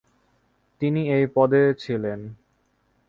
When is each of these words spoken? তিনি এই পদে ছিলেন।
তিনি 0.81 1.01
এই 1.11 1.25
পদে 1.35 1.61
ছিলেন। 1.79 2.19